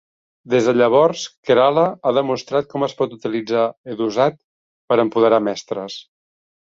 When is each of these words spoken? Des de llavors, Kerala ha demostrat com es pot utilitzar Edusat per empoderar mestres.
Des 0.53 0.67
de 0.69 0.71
llavors, 0.77 1.25
Kerala 1.49 1.83
ha 2.03 2.13
demostrat 2.19 2.69
com 2.71 2.87
es 2.89 2.97
pot 3.01 3.13
utilitzar 3.17 3.67
Edusat 3.97 4.41
per 4.93 4.99
empoderar 5.05 5.45
mestres. 5.51 6.01